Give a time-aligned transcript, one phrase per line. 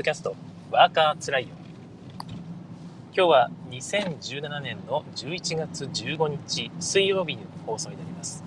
[0.00, 0.34] ドキャスト、
[0.70, 1.50] ワーカーつらいよ。
[3.14, 8.42] 今日は2017年の11月15日水曜日の放送になります。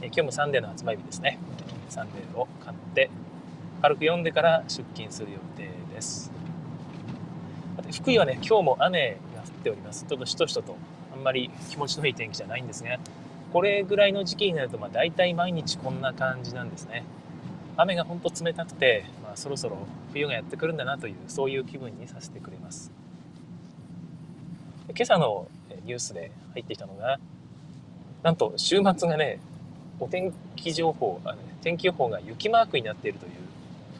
[0.00, 1.40] え今日もサンデーの発売日ですね。
[1.88, 3.10] サンデーを買って、
[3.82, 6.30] 軽く読んでから出勤する予定です。
[7.92, 10.04] 福井はね、今日も雨が降っております。
[10.08, 10.76] ちょっとしとしとと、
[11.12, 13.00] あんまり気持ちのいい天気じゃないんですが、
[13.52, 17.02] これぐらいの時期になると、まあ、大体毎日こんな感じなんですね。
[17.76, 19.78] 雨が本当冷たくて、まあ、そろそろ
[20.12, 22.90] 冬がやってくるんだなというそういう気分にさせてくれます
[24.88, 25.46] 今朝の
[25.84, 27.20] ニュースで入ってきたのが
[28.24, 29.38] なんと週末がね
[30.00, 33.32] お天気情報あの、天気予報が雪マークになっているという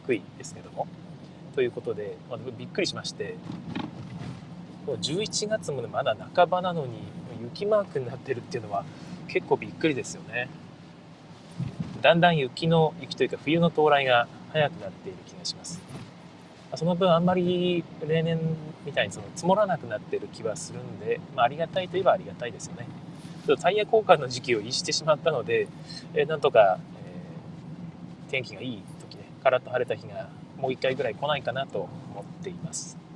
[0.03, 0.87] 福井ですけども
[1.55, 3.35] ということで、まあ、びっくりしまして
[4.87, 6.97] 11月も、ね、まだ半ばなのに
[7.43, 8.83] 雪マークになってるっていうのは
[9.29, 10.49] 結構びっくりですよね。
[12.01, 15.81] だんだん雪の雪というか冬の到来が早くなっている気がします。
[16.75, 18.39] その分あんまり例年
[18.85, 22.85] みたいにその積もらなくなっている気はするんで、まあ、ありがたいといえばありがたいですよね。
[23.45, 25.67] ちょっとタイヤ交換の時期を逸してしまったので、
[26.13, 33.08] えー、なんとか、えー、天気がいい時ねカラッと晴れた日がもう一回ぐらい来ないかなと思っています。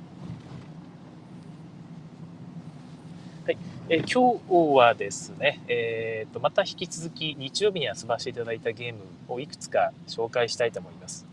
[3.44, 3.58] はい
[3.90, 11.26] え今日はですね、えーと、また引き続き日曜日に遊ばせていただいたゲームをいくつか紹介したいと思います。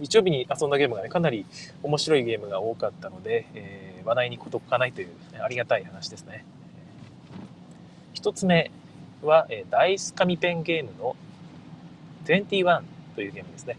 [0.00, 1.46] 日曜日に遊んだゲームがね、かなり
[1.84, 6.44] 面白いゲームが多かったので、えー、話題に事欠かないという、ありがたい話ですね。
[8.12, 8.72] 一つ目
[9.22, 11.14] は、えダイス紙ペンゲームの
[12.24, 12.82] 21
[13.14, 13.76] というゲームですね。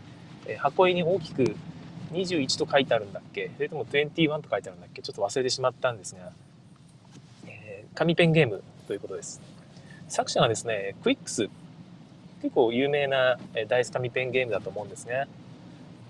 [0.48, 1.54] え箱絵に大きく
[2.14, 3.52] 21と書いてあるんだっけ？
[3.58, 5.02] それとも21と書いてあるんだっけ？
[5.02, 6.32] ちょっと忘れてしまったんですが、
[7.94, 9.42] 紙ペンゲームということです。
[10.08, 11.50] 作者がですね、クイックス、
[12.42, 15.28] 結構有名なダイス紙ペンゲームだと思うんですが、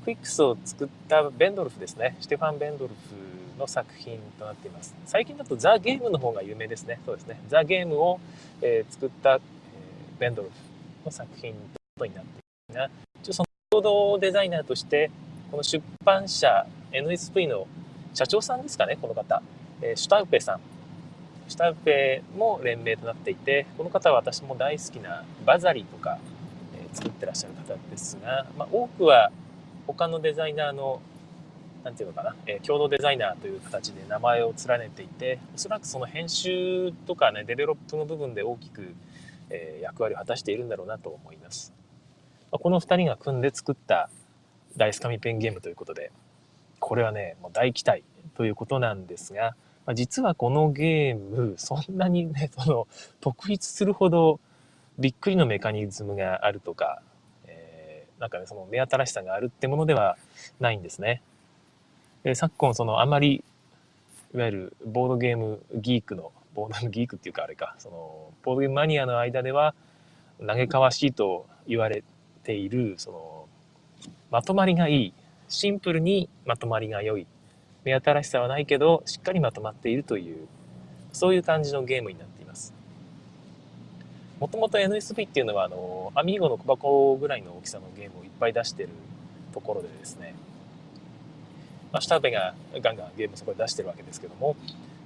[0.05, 4.95] クイックスを作ったベンドルフですね、ステファン・ベンドルフの作品となっています。
[5.05, 6.99] 最近だとザ・ゲームの方が有名ですね。
[7.05, 7.39] そうですね。
[7.49, 8.19] ザ・ゲームを、
[8.61, 9.39] え、作った、え、
[10.19, 10.55] ベンドルフ
[11.05, 11.55] の作品
[11.97, 12.33] とになってい
[12.69, 12.89] ますが、
[13.21, 15.09] 一応その共同デザイナーとして、
[15.49, 17.67] この出版社 NSV の
[18.13, 19.41] 社長さんですかね、この方、
[19.81, 20.61] え、シュタウペさん
[21.51, 26.17] シュタウペも連名となっていてこの方は私も大好きなバザリとか、
[26.73, 29.33] え、作ってらっしゃる方ですが、まあ、多くは
[29.85, 31.01] 他のデザイナーの
[31.83, 38.95] 何て言うのかな、え、共同デザイナーという形で名前を連ねていておそらくその編集とかねデベロップの部分で大きく、
[39.49, 41.73] え、役割を果たしているんだろうなと思います、
[42.49, 44.09] ま、この2人が組んで作った
[44.77, 46.13] ダイス紙ペンゲームということで
[46.79, 48.05] これはねもう大期待
[48.37, 49.53] ということなんですが
[49.85, 52.87] まあ、実はこのゲーム、そんなにね、 その、
[53.19, 54.39] 特筆するほど
[54.99, 57.01] びっくりのメカニズムがあるとか、
[57.45, 60.17] えー、なんかね、その目新しさがあるってものでは
[60.59, 61.21] ないんですね。
[62.23, 63.43] で昨今、その、あまり、
[64.33, 69.73] いわゆるボードゲームギークの、ボードゲームギークっていうかあれか、その、ボードゲームマニアの間では、
[70.45, 72.03] 嘆かわしいと言われ
[72.43, 73.47] ている、その、
[74.29, 75.13] まとまりがいい、
[75.49, 77.25] シンプルにまとまりが良い
[77.83, 80.47] 目新しさはないけどしっかりまとまっているという
[81.11, 82.73] そういう感じのゲームになっています。
[84.39, 88.89] もともと NSP っていうのはあのアミーゴの小箱ぐらいの大きさのゲームをいっぱい出してる
[89.53, 90.33] ところでですね、
[91.91, 94.55] まあ、シュターペがガンガンゲームそこで出してるわけですけども、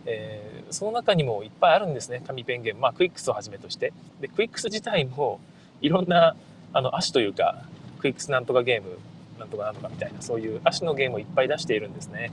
[0.05, 3.91] えー、その中にもいっぱいあるんですね紙ペンゲーム、まあ、クイックスをはじめとして。
[4.21, 5.41] でクイックス自体も
[5.81, 6.35] いろんな
[6.71, 7.65] あの足というか
[7.99, 8.97] クイックスなんとかゲーム
[9.37, 12.31] なんとかなんとかみたいなそういう足のゲームをいっぱい出しているんですね。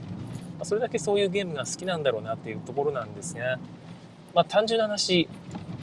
[0.65, 3.59] それだけそういうゲームが好きなんだろうなっていうところなんですが、
[4.33, 5.27] まあ、単純な話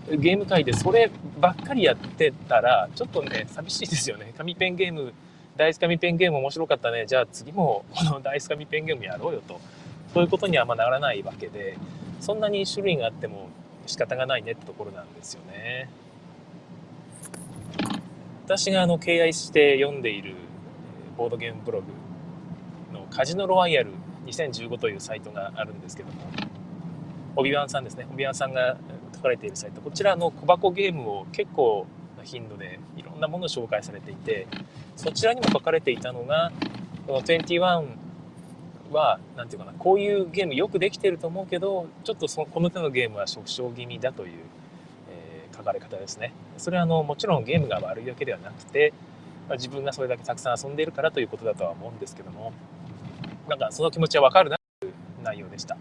[0.08, 1.10] ゲーム界でそれ
[1.40, 4.32] ばっかりやってたらちょっとね寂しいですよね。
[4.36, 5.12] 紙ペンゲーム
[5.56, 7.06] ダイス紙ペンゲーム面白かったね。
[7.06, 9.60] じゃあ次もこのダイス紙ペンゲームやろうよと。
[10.12, 11.78] そういうことにはあんまならないわけで
[12.20, 13.48] そんなに種類があっても
[13.86, 15.88] 仕方がないねってところなんですよね。
[18.44, 20.34] 私があの敬愛して読んでいる
[21.16, 21.86] ボードゲームブログ
[22.92, 23.90] のカジノロワイヤル
[24.30, 26.14] 2015というサイトがあるんですけども、
[27.36, 28.76] オビワンさんですね、オビワンさんが
[29.14, 31.86] 書かれているサイト、こちらの小箱ゲームを結構
[32.20, 34.46] な頻度でいろんなものを紹介されていて、
[34.96, 36.52] そちらにも書かれていたのが、
[37.06, 37.86] この21
[38.92, 44.30] は、なんていうかな、こういうゲームよくできてると思うけど、ちょっとそのこの手のゲームは縮小気味だという、
[45.10, 46.32] えー、書かれ方ですね。
[46.58, 48.92] それはあのもちろんゲームが悪いわけではなくて、
[49.48, 52.52] ま、自分がそれだけたくさん遊んでいるからということだとは思うんですけども、
[53.50, 54.92] なんかその気持ちはわかるなという
[55.22, 55.76] 内容でした。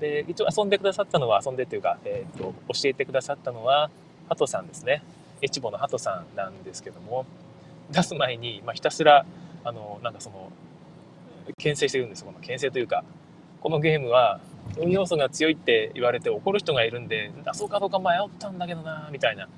[0.00, 3.90] で、一応遊んでくださったのは、遊んでっていうか、えっ、ー、と、教えてくださったのは、
[4.28, 5.02] ハトさんですね。
[5.40, 7.24] エチボのハトさんなんですけども、
[7.90, 9.24] 出す前に、まあ、ひたすら
[9.64, 10.50] あのなんかその
[11.58, 13.04] 牽制してるんですこの牽制というか
[13.60, 14.40] このゲームは
[14.78, 19.48] 運要素が強いって言われて怒る人がいるんで出そうかどうか迷ったんだけどなみたいな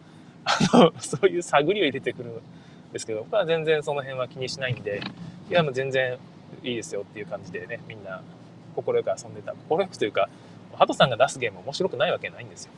[0.45, 5.01] あのそういう探りを入れてくるんですけど僕は全然その辺は気にしないんで
[5.51, 6.19] いやもう全然
[6.63, 8.23] いいですよっていう感じでねみんな
[8.75, 9.55] 快く遊んでた。
[9.69, 10.29] 快くというか
[10.75, 12.73] ハトさんが出すゲーム面白くないわけないんですよ。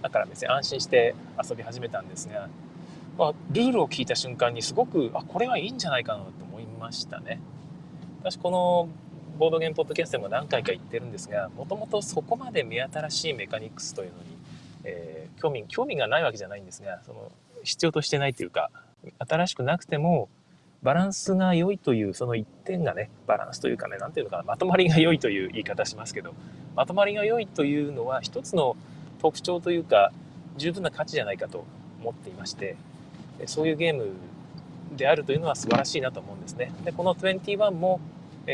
[0.00, 2.48] だから別に安心して遊び始めたんですが、
[3.16, 7.40] まあ、ルールを聞いた瞬間にすごくあこれはいいんじゃないかなと思いましたね。
[8.20, 8.88] 私この
[9.38, 14.36] ボードゲームポッドキャストでも何回か言ってるんですがもともとそこまで目新しいメカニクスというのに、
[14.84, 17.32] えー、興味興味がないわけじゃないんですがその
[17.64, 18.70] 必要としてないというか
[19.18, 20.28] 新しくなくても
[20.82, 26.34] バランスが良いというその一点がねバランスというかね何ていうのかなまとまりが良いという言い方しますけど
[26.74, 28.76] まとまりが良いというのは一つの
[29.20, 30.12] 特徴というか
[30.56, 31.64] 十分な価値じゃないかと
[32.00, 32.76] 思っていまして
[33.46, 34.10] そういうゲーム
[34.96, 36.72] であるというのは素晴らしいなと思うんですね。
[36.84, 38.00] でこの21も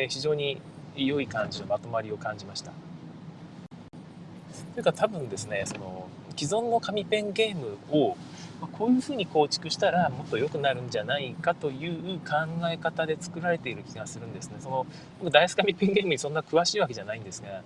[0.09, 0.61] 非常に
[0.97, 2.73] 良い感じのまとまりを感じました。
[4.75, 8.17] というか多分ですねその既存の紙ペンゲームを
[8.67, 12.35] こういうふうに構築したらもっと良くなるんじゃないかという考
[12.71, 14.57] え方で作られている気がするんですね。
[14.59, 14.87] その
[15.21, 17.63] 僕ダイス紙ペンゲームにそんな詳しいわけじゃないんですが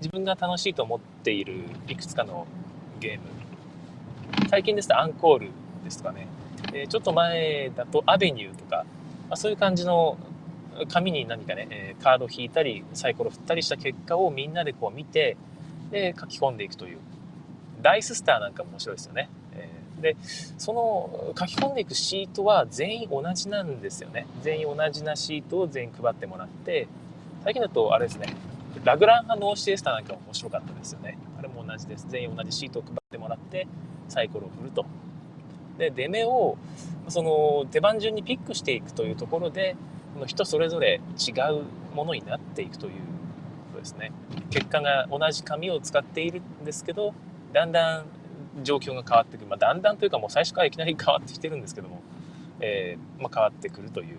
[0.00, 2.46] 自分が楽しいと思っているいくつかの
[3.00, 5.50] ゲーム最近ですとアンコール
[5.84, 6.26] ですとかね、
[6.72, 8.84] えちょっと前だとアベニューとか、
[9.28, 10.16] ま、そういう感じの
[10.92, 15.36] 紙に何かね、えカード引いたりサイコロ振ったりした結果をみんなでこう見て
[15.90, 16.98] で書き込んでいくという
[17.82, 19.28] ダイススターなんかも面白いですよね。
[20.04, 20.16] で
[20.58, 24.26] その書き込んでいくシートは全員同じなんですよね。
[24.42, 26.86] 全員同じなシートを全員配ってもらって
[27.42, 28.36] 最近だとあれですね
[28.84, 31.16] ラグラン派の OC エスタなんかも面白かったですよね。
[31.38, 32.06] あれも同じです。
[32.08, 33.66] 全員同じシートを配ってもらって
[34.08, 34.84] サイコロを振ると。
[35.78, 36.56] で、出目を
[37.08, 39.76] その手番順にピックしていくというところで、
[40.26, 41.62] 人それぞれ違う
[41.94, 42.98] ものになっていくというこ
[43.74, 44.12] とですね。
[44.50, 47.14] 結果が同じ紙を使っているんですけど、
[47.52, 48.04] だんだん
[48.62, 49.46] 状況が変わってくる。
[49.46, 52.00] まあ、だんだんというかもう最初からいきなり変わってきてるんですけども、
[52.60, 54.16] えー、まあ、変わってくるという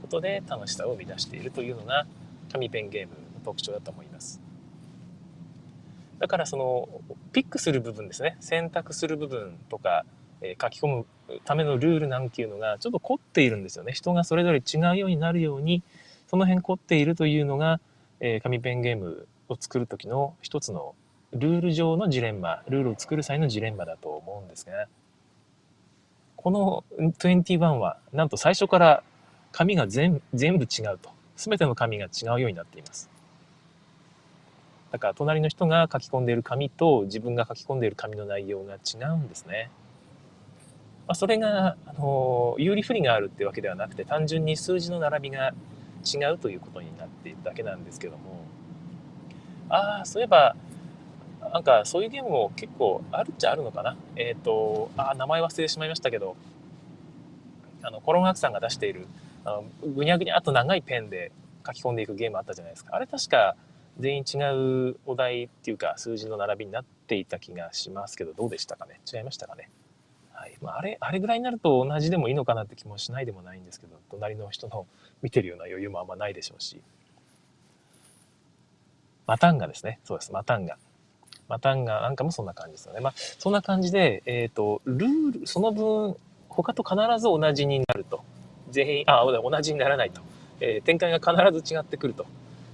[0.00, 2.06] ことで楽しさを生み出しているというのが
[2.52, 4.40] 紙ペンゲームの特徴だと思います。
[6.18, 6.88] だからその
[7.32, 10.04] ピックする部分ですね選択する部分とか、
[10.40, 11.06] えー、書き込む
[11.44, 15.82] ためのルールなんていうのがちょっと凝っているんですよね人がそれぞれ違うようになるように
[16.26, 17.80] その辺凝っているというのが、
[18.20, 20.94] えー、紙ペンゲームを作る時の一つの
[21.38, 24.86] ルール上のジレンマルールを作る際のジレンマだと思うんですが
[26.36, 29.02] この21はなんと最初から
[29.52, 31.16] 紙が全全部違うと。
[31.36, 33.10] 全ての紙が違うようになっています。
[34.90, 39.70] だから隣の人が書き込んでいる紙と自分が書き込んでいる紙の内容が違うんですね。
[41.06, 45.52] まあ、それが、あの有利不利があるってわけではなくて単純に数字の並びが
[46.04, 48.44] 違うということになっているだけなんですけども。
[49.68, 50.54] ああそういえば
[51.52, 53.96] なんかそういうゲームも結構あるっちゃあるのかな。
[54.16, 56.36] えっ、ー、とあ名前忘れてしまいましたけど
[57.82, 59.06] あのコロンワークさんが出している
[59.44, 59.64] あの
[59.94, 61.32] ぐにゃぐにゃっと長いペンで
[61.66, 62.96] 書き込んでいくゲームあったじゃないですか。
[62.96, 63.56] あれ確か
[63.98, 64.38] 全員違
[64.90, 69.70] うお題っていうか数字の並びになっていた気がしますけどどうでしたかね違いましたかね、
[70.34, 70.56] はい。
[70.60, 74.86] まあ、あれあれぐらいになると同じでもいいのかなって気もしないでもないんですけど隣の人の
[75.22, 76.80] 見てるような余裕もあんまないでしょうし。
[79.26, 79.98] マタンガですね。
[80.04, 80.32] そうです。
[80.32, 80.78] マタンガ。
[81.48, 83.00] マタンガなんかもそんな感じですよね。
[83.00, 86.16] まあそんな感じでえっ、ー、とルールその分
[86.48, 88.22] 他と必ず同じになると。
[88.70, 90.20] 全員あ同じにならないと、
[90.60, 92.26] えー、展開が必ず違ってくると。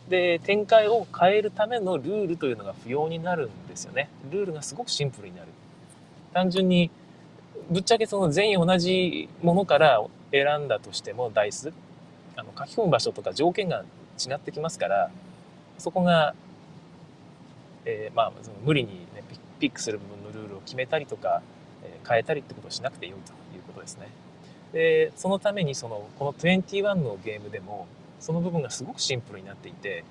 [0.09, 4.09] で展開を変えるためのルールというのが不要になるんですよね。
[4.31, 5.49] ルールがすごくシンプルになる。
[6.33, 6.91] 単純に
[7.71, 10.02] ぶっちゃけその全員同じものから
[10.33, 11.73] 選んだとしてもダイス
[12.37, 13.85] あの書き込む場所とか条件が
[14.19, 15.11] 違ってきますから
[15.79, 16.35] そこが、
[17.85, 19.23] えー、まあその無理に、ね、
[19.59, 21.43] ピックする部分のルールを決めたりとか、
[21.85, 24.09] え、変えたりってことをしなくてよいということですね。
[24.73, 27.87] でそのためにそのこの21のゲームでも
[28.19, 30.05] その部分がすごくシンプルになっていて、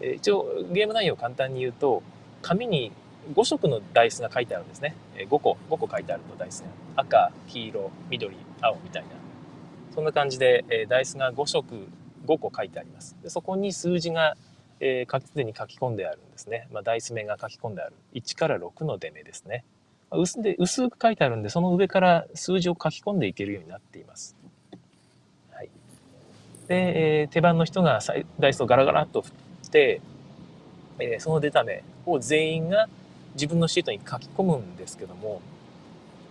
[0.00, 2.02] え一応ゲーム内容を簡単に言うと
[2.42, 2.92] 紙に
[3.34, 9.08] 5色のダイスが書いてあるんですね、え5個5個書いてあるとダイスが赤黄色緑青みたいな。
[9.94, 11.88] そんな感じで、えダイスが5色
[12.26, 13.16] 5個書いてあります。
[13.22, 14.36] でそこに数字が
[14.80, 16.68] えー、すでに書き込んであるんですね。
[16.72, 17.94] まあ、ダイス目が書き込んである。
[18.14, 19.64] 1から6の出目ですね。
[20.10, 24.36] 薄で薄く書いてあるんで、その上から数字を書き込んでいけるようになっています。
[25.50, 25.70] はい
[26.68, 28.00] で、えー、手番の人が
[28.38, 30.00] ダイスをガラガラっと振って、
[30.98, 32.88] えー、その出た目を全員が
[33.34, 35.40] 自分のシートに書き込むんですけども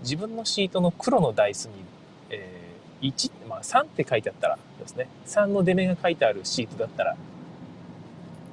[0.01, 1.71] 自分のシートの黒のダイスに、
[2.29, 5.07] えー、1、まあ、3って書いてあったらですね。
[5.25, 7.17] 3の出目が書いてあるシートだったら、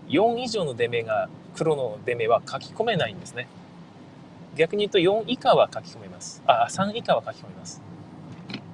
[0.08, 3.48] 4以上の出目が、黒の出目は書き込めないんですね。
[4.56, 6.42] 逆に言うと4以下は書き込めます。
[6.46, 7.80] あ、3以下は書き込めます。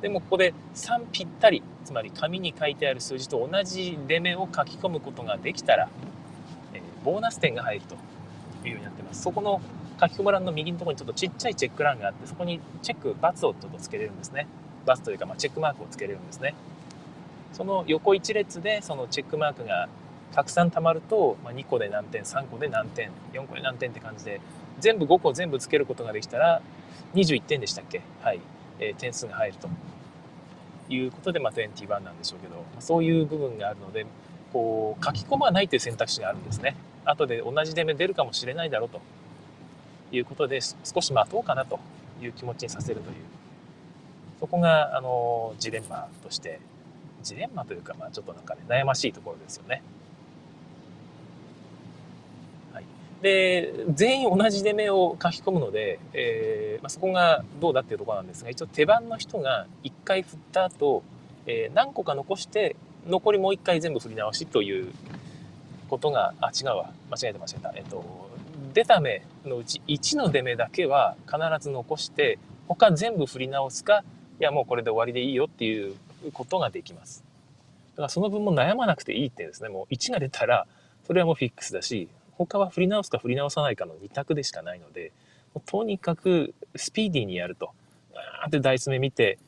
[0.03, 5.89] でもここで3ぴったり、つまり紙に書いてある数字と同じ出目を書き込むことができたら、
[6.73, 7.95] えー、ボーナス点が入ると
[8.67, 9.23] いうようになってます。
[9.23, 9.61] そこの
[10.01, 14.47] 書き込む欄の右のところにちょっとちっちゃいチェック欄があって、そこにチェック、×をちょっとつけれるんですね。
[14.87, 16.55] ×というか、まあ、チェックマークをつけれるんですね。
[17.53, 19.89] その横一列でそのチェックマークが
[20.35, 24.41] たくさん貯まると、まあ、2個で何点、3個で何点、4個で何点って感じで、
[24.79, 26.63] 全部5個全部つけることができたら、
[27.15, 28.03] 21点でしたっけ？
[28.23, 28.41] はい。
[28.79, 29.69] えー、点数が入ると
[30.89, 34.07] いうことで、まあ、21なんでしょうけど、まあ、そういう部分があるので、
[34.53, 36.77] こう、書き込まないという選択肢があるんですね。
[37.05, 39.01] 後で同じ出目出るかもしれないだろうと
[40.13, 41.79] いうことで、少し待とうかなと
[42.23, 43.17] いう気持ちにさせるという。
[44.39, 46.61] そこが、あの、ジレンマとして、
[47.23, 49.83] ジレンマというか、まあ、ちょっとなんかね、悩ましいところですよね。
[53.23, 61.03] で、全員同じ出目を書き込むので、えーまあ、そこがどうだっていうところなんですが、一応手番の人が1回振った後、
[61.47, 64.93] えー、何個か残して、残りもう1回全部振り直しという
[65.89, 66.91] ことが、あ、違うわ。
[67.11, 67.73] 間違えて間違えた。
[67.77, 68.31] えっと、
[68.73, 74.05] 出た目のうち1の出目だけは必ず残して、他全部振り直すか、
[74.41, 75.95] いやもうこれで終わりでいいよっていう
[76.33, 77.25] ことができます。
[77.93, 80.67] だからその分も悩まなくていいってですね、もう1が出たら、
[81.07, 82.09] それはもうフィックスだし、
[82.47, 85.13] 他は振り直すか振り直さないかの2択でしかないので、
[85.67, 87.73] とにかくスピーディーにやると。
[88.15, 89.39] あーってダイス目見て、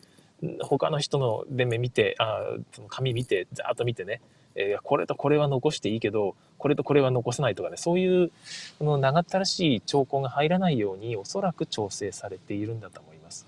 [0.60, 2.40] 他の人の出目見て、あ
[2.72, 4.20] その紙見て、ざーっと見てね、
[4.54, 8.30] えー、これとこれは残していいけど、これとこれは残さないとかね、そういう、
[8.78, 13.46] この長ったらしい兆候が入らないように、おそらく調整されているんだと思います。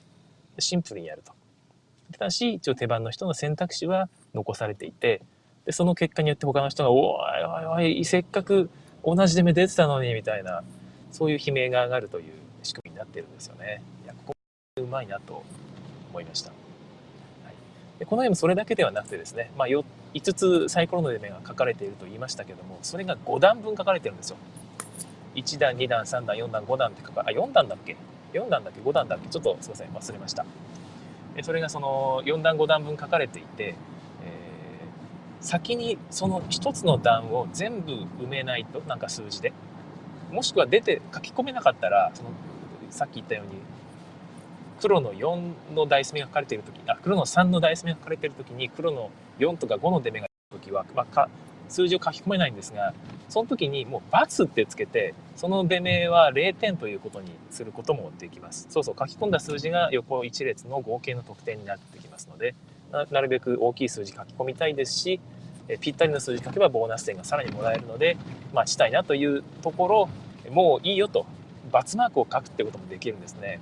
[0.59, 1.33] シンプルにやると。
[2.13, 5.21] ただし、一応手番の人の選択肢は残されていて、
[5.67, 8.71] で、その結果によって他の人が、おいおいおい、せっかく
[9.05, 10.63] 同じ出目出てたのにみたいな
[11.13, 12.33] そういう悲鳴が上がるという
[12.63, 13.83] 仕組みになってるんですよね。
[14.05, 15.43] いやここうまいなと
[16.11, 16.57] 思いました、は
[17.51, 17.55] い、
[17.99, 19.85] でこのゲームそれだけではなくてですね、まあ、5
[20.33, 24.37] つサイコロの出目が書かれていると言いましたけどもそれが5段分書かれてるんですよ。
[25.35, 27.97] 1段2段3段4段5段って書かあ4段だっけ
[28.33, 29.29] ？4段だっけ？5段だっけ？
[29.29, 30.47] ちょっとすいません忘れました。
[31.43, 33.75] それがその4段5段分書かれていて
[35.45, 39.53] 先にその一つの段を全部埋めないとなんか数字で。
[40.33, 42.31] もしくは出て書き込めなかったらその
[42.91, 43.61] さっき言ったように
[44.81, 51.29] 黒の4のダイス目が書かれている時あ黒の3のダイス目が書かれている時に黒の4とか5の出目がいる時は、まあ、
[51.69, 52.95] 数字を書き込めないんですが
[53.29, 58.67] その時にもう×ってつけてその出目は0点ということにすることもできます。
[58.71, 62.55] そうそう書き込んだ数字が横1列の合計の得点になってきますので
[63.11, 65.21] なるべく大きい数字書き込みたいですし
[65.69, 68.17] えぴったりの数字書けばボーナス点がさらにもらえるので、
[68.53, 70.09] まあ、したいなというところ
[70.51, 71.27] もういいよと
[71.73, 73.61] ×マークを書くってこともできるんですね。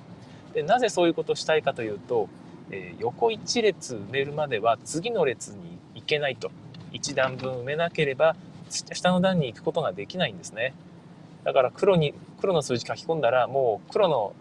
[0.53, 2.29] でなぜそういうことをしたいかというと、
[2.71, 6.51] えー、横1列埋めるまでは次の列に行けないと。
[6.93, 8.37] 1段分埋めなければ
[8.69, 10.75] 下の段に行くことができないんですね。
[11.45, 14.35] だから黒に黒の数字書き込んだらもう黒の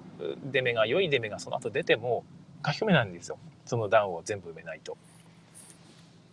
[0.51, 2.24] 出目が良い出目がその後出ても
[2.65, 4.97] 書き込めないんですよその段を全部埋めないと。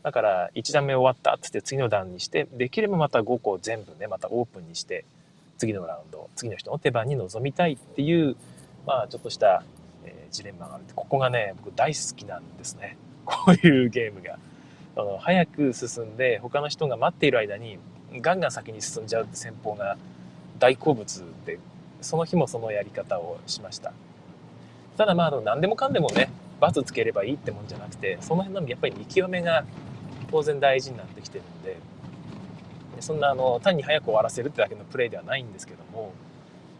[0.02, 5.04] だから1段目終わったっつって次の段にしてできればまた5個全部ねまたオープンにして
[5.58, 8.36] 次のラウンド次の人の手番に臨みたいっていう
[8.86, 9.62] まあちょっとした、
[10.04, 14.38] え、ジレンマがあるここがね僕大好きなんですね こういうゲームが。
[14.96, 17.78] あの早く進んで他の人が待っている間に
[18.20, 19.96] ガンガン先に進んじゃうって戦法が
[20.58, 21.60] 大好物で
[22.00, 23.92] その日もそのやり方をしました
[24.98, 26.28] ただまああの何でもかんでもね
[26.60, 29.64] 罰つければいいってもんじゃなくてその辺のやっぱり見極めが
[30.30, 31.78] 当然大事になってきてるんで
[33.00, 36.10] そんなあの単に早く終わらせるってだけのプレーではないんですけどもやっ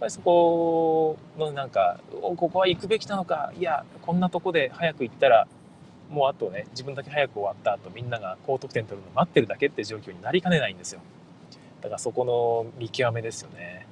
[0.00, 5.46] ぱりそこのなんかここは行くべきなのかいやこんなとこで早く行ったら
[6.10, 11.00] もうあとね自分だけ早く終わった後みんなが高得点取るの待ってるだけって状況になりかねないんですよ。
[11.80, 13.88] だからそこの見極めですよね。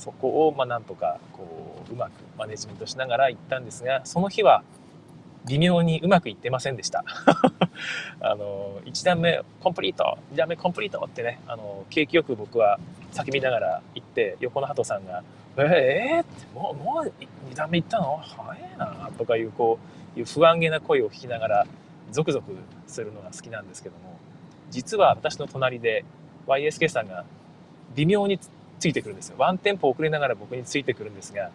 [0.00, 4.62] そこをまあなんとかこううまくマネジメントしながら行ったんですがその日は
[5.46, 7.04] 微妙にうまくいってませんでした。
[8.20, 12.78] あの、1段目コンプリート、2段目コンプリートってね、あの、景気よく僕は
[13.12, 15.22] 叫びながら行って、横の鳩さんが、
[15.56, 17.12] えー、って、もう、もう
[17.50, 18.18] 2段目行ったの？
[18.18, 19.78] 早いな、とかいう、こ
[20.14, 21.66] う、いう不安げな声を聞きながら、
[22.10, 22.54] ゾクゾク
[22.86, 24.18] するのが好きなんですけども、
[24.70, 26.04] 実は私の隣で
[26.46, 27.24] YSK さんが
[27.94, 28.38] 微妙に
[28.80, 29.36] ついてくるんですよ。
[29.38, 31.50] ワンテンポ遅れながら僕についてくるんですが、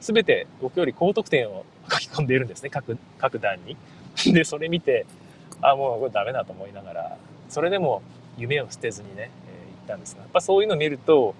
[0.00, 3.76] 全て僕より高得点を書き込んでいるんですね、各、各段に。
[4.32, 5.04] で、それ見て、
[5.60, 7.16] あもうこれダメだと思いながら
[7.48, 8.02] それでも
[8.36, 11.34] 夢を捨てずにね、えー、行ったんですがやっぱそういうの見ると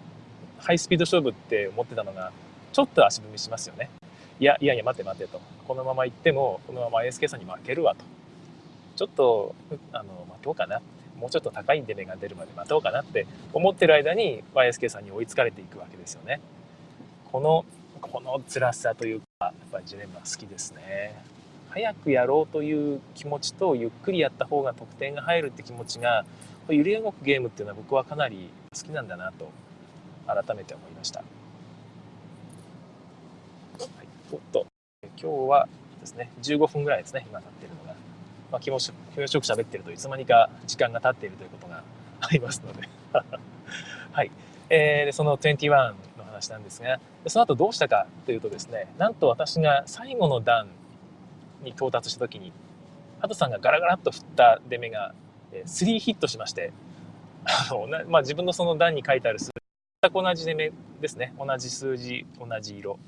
[0.58, 2.32] ハイスピード勝負って思ってたのが
[2.72, 3.90] ちょっと足踏みしますよね。
[4.40, 5.40] いやいやいや待て待てと。
[5.66, 8.04] このまま行ってもこのまま ASK さんに負けるわと。
[8.96, 9.54] ちょっと
[9.92, 10.80] あの待とうかな。
[11.18, 16.40] もうちょっと高い出目が出るまで待とうかなって思ってる間に YSK さんに追いつかれていくわけですよね。
[17.30, 17.64] この
[18.00, 21.14] この辛さというかやっぱりジレンマ好きですね。
[21.70, 26.24] 早くやろうという気持ちとゆっくりやった方が得点が入るって気持ちが
[26.68, 29.50] 揺れ動くゲームっていうのは僕はかなり好きなんだなと
[30.26, 31.24] 改めて思いました、は
[33.76, 34.66] い、おっと
[35.02, 35.68] 今日は
[36.00, 37.87] ですね15分ぐらいですね今経ってるのが、
[38.50, 41.82] まあ、気持ち気持ちよく喋ってるといつまにか時間が経っているということが
[42.20, 42.88] ありますので。
[44.12, 44.30] はい、
[44.70, 50.68] えー、でその21の話なんですがその後どうしたかというとですねなんと私が最後の段
[51.62, 52.52] に到達した時に
[53.20, 55.14] ハトさんがガラガラっと振った出目が
[55.52, 56.72] 3ヒットしまして
[57.44, 59.52] あのなまあ、自分のその段に書いてある数字
[60.02, 61.32] 全く同じ出目ですね。
[61.38, 62.98] 同じ数字同じ色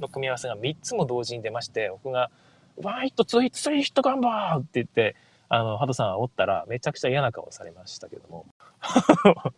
[0.00, 2.30] の組み合わせが3つも同時に出まして僕が
[2.76, 5.16] 「ワンヒットツーヒットスリーヒットガンバー!」って言って
[5.48, 8.46] あのハトさんはおったらめちゃくちゃ嫌な顔されましたけども
[8.80, 9.52] ま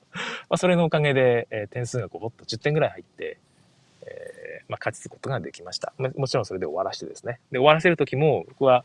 [0.50, 3.38] あそれのおかげで、えー、点数がこぼっと10点ぐらい入って、
[4.02, 8.84] えーまあ、勝つことができましたもちろんそれで終わらせてですねで終わらせる時も僕は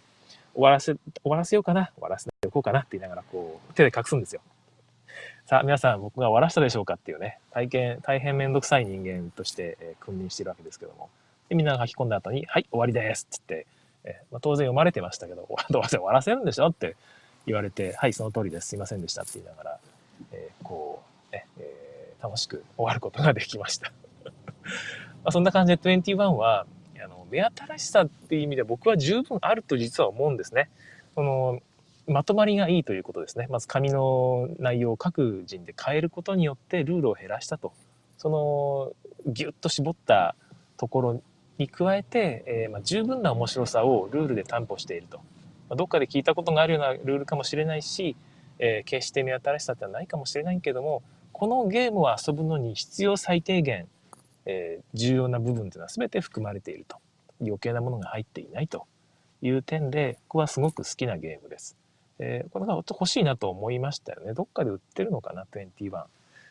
[0.54, 4.42] 終わらせ、終わらせようかな、終わらせておこうかなって言いながら、こう、手で隠すんですよ。
[5.46, 11.10] さあ、皆さん、僕が終わらせたでしょうかっていうね、体験、大変めんどくさい人間として、えー、君臨してるわけですけども。
[11.48, 13.66] で、みんなが書き込んだ後に、はい、終わりですっつって、
[14.04, 16.96] え、まあ、当然読まれてましたけど、 どうせ終わらせるんでしょって
[17.46, 18.70] 言われて、はい、その通りです。
[18.70, 19.80] すいませんでしたって言いながら、
[20.32, 21.02] えー、こ
[21.32, 23.92] う、ね、えー、楽しく終わることができました。
[24.24, 24.32] ま
[25.26, 26.66] あそんな感じで21は、
[27.04, 30.70] あの、目新しさっていう意味で僕は十分あると実は思うんですね。
[31.16, 31.62] その、
[32.08, 33.48] まとまりがいいということですね。
[33.50, 37.72] まず紙の内容を各人で変えることによってルールを減らしたと。
[38.18, 40.36] その、ぎゅっと絞った
[40.78, 41.22] ところ
[41.60, 45.18] に加えて、えー、まあ、十分な面白さをルールで担保していると。
[45.70, 48.16] まあ、どっかで聞いたことがあるようなルールかもしれないし、
[48.58, 53.88] えー、決して目新しさってはないかもしれないけども、このゲームを遊ぶのに必要最低限、
[54.46, 56.98] えー、重要な部分というのは全て含まれていると。
[57.42, 58.86] 余計なものが入っていないと
[59.42, 61.78] いう点で、ここはすごく好きなゲームです。
[62.20, 64.34] えー、これが欲しいなと思いましたよね。
[64.34, 65.92] どっかで売ってるのかな、21。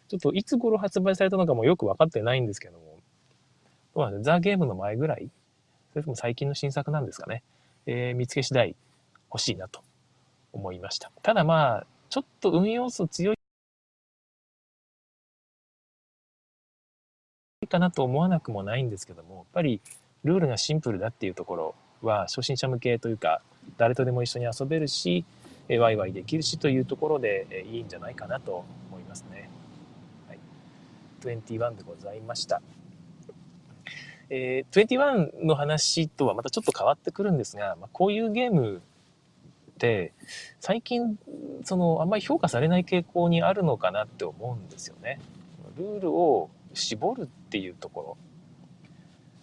[0.09, 2.98] ちょっといつ頃発売されたのかもよく分かってないんですけども、
[3.95, 5.31] どうなんでザ・ゲームの前ぐらい
[5.93, 7.43] それとも最近の新作なんですかね。
[7.87, 8.77] えー、見つけ次第
[9.33, 9.83] 欲しいなと
[10.53, 11.11] 思いました。
[11.23, 13.37] ただまあ、ちょっと運要素強い
[17.67, 19.81] かなと思わなくもないんですけども、やっぱり
[20.25, 23.41] ルールがシンプルだっていうところは初心者向けというか
[23.77, 25.25] 誰とでも一緒に遊べるし
[25.69, 29.51] ワイワイできるしというところでいいんじゃないかなと思いますね。
[30.27, 30.39] はい、
[31.23, 32.63] 21でございました。
[34.31, 38.83] えー、21の話とはまたちょっと変わってくるんですが、まあ、こういうゲーム
[39.73, 40.13] って
[40.61, 41.19] 最近
[41.65, 45.21] そのあんまり評価されない傾向にあるのかなって思うんですよね。
[45.77, 48.17] ルールを絞るっていうところ。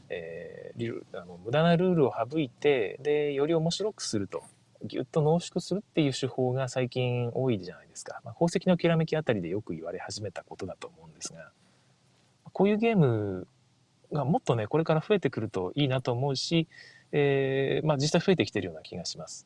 [0.09, 4.43] えー、あの無駄なルールを省いてでより面白くすると。
[4.83, 11.49] ぎゅっと濃縮するっていう手法が最近多いじゃないですか、まあ、宝石のきらめきあたりでよく言われ始めたことだと思うんですが
[12.51, 13.47] こういうゲーム
[14.15, 16.67] がもっとねこれから増えてくるといいなと思うし、
[17.11, 19.45] えー、まあ、実際増えてきてるような気がします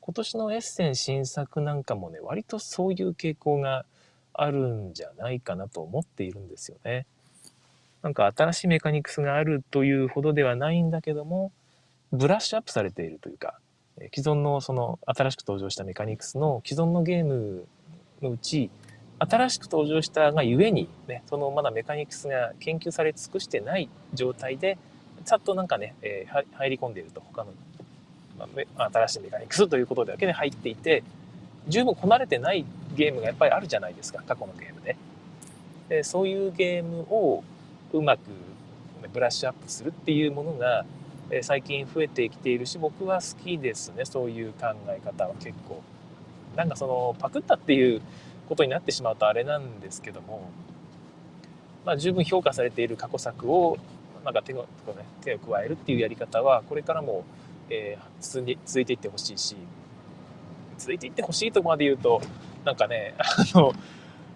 [0.00, 3.84] 今年のエッセン新作なんかもね割とそういう傾向が
[4.38, 7.06] あるんじゃないかなと思っているんですよね。
[8.02, 11.50] なんか新しいメカニクスがあるというほどではないんだけども、
[12.12, 13.58] ブラッシュアップされているというか、
[14.14, 17.66] 既存のその新しく登場したメカニクスの既存のゲーム
[18.22, 18.70] のうち、
[19.18, 24.78] 新しく登場したがゆえに、ね、そのまだメカニクスが研究され尽くしてない状態で、
[25.24, 27.52] さっとなんかね、えー、入り込んでいると、他の、
[28.38, 31.02] まあ、新しいメカニクスということだけで入っていて、
[31.66, 32.64] 十分こなれてない
[32.96, 34.96] ゲームがやっぱりあるじゃないですか、過去のゲームで。
[35.88, 37.42] でそういうゲームを
[37.92, 38.20] うまく
[39.12, 40.84] ブラッシュアップするっていうものが
[41.42, 45.82] 最近増えてきているし僕は好きですねそういう考え方は結構
[46.56, 48.02] なんかそのパクったっていう
[48.48, 50.50] ことになってしまうとあれなんですけども
[51.84, 53.76] まあ十分評価されている過去作を
[54.24, 54.66] なんか手を,、ね、
[55.22, 57.24] 手を加えるっていうやり方はこれからも、
[57.70, 59.56] えー、続いていってほしいし
[60.78, 62.20] 続いていってほしいとこまで言うと
[62.64, 63.72] なんかねあの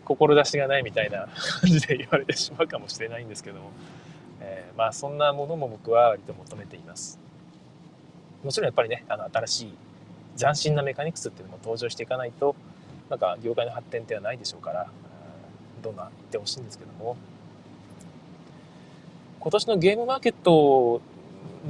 [0.04, 1.28] 志がないみたいな
[1.60, 3.70] 感じで言われてしまうかもしれないんですけども、
[4.40, 7.18] えー、まあそんなものも僕は割と求めています。
[8.42, 9.74] もちろんやっぱりねあの新しい
[10.36, 12.56] 斬新なメカニクスっていうのも登場していかないと
[13.12, 14.90] なんか業界の発展ってはないでしょうから
[15.82, 17.14] どんどん言ってほしいんですけども。
[19.38, 21.02] 今年のゲームマーケット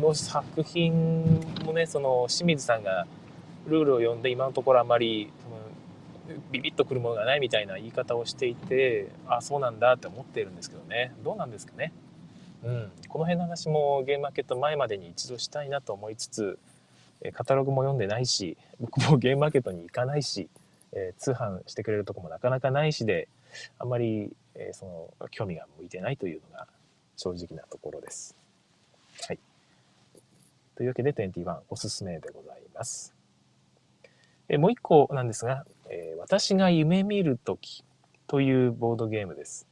[0.00, 3.08] の作品もねその清水さんが
[3.66, 5.32] ルールを読んで今のところあまり
[6.52, 11.12] ビビッとくるものがないみたいな言い方をしていてあそうなんだって思っているんですけどね。
[11.24, 11.92] どうなんですかね。
[12.62, 16.60] うん、この辺の話もゲームマーケット前までに一度したいなと思いつつ
[17.32, 20.48] カタログも読んでないし僕もゲームマーケットに行かないし、
[20.92, 23.28] えー、通販してくれるとこもなかなかないしで
[23.78, 24.86] あんまり、えー、そ
[25.20, 26.66] の興味が向いてないというのが
[27.16, 28.36] 正直なところです。
[29.26, 29.38] はい。
[30.76, 33.14] というわけで21おすすめでございます。
[34.48, 37.84] えもう一個なんですが、えー、私が夢見るとき
[38.26, 39.66] というボードゲームです。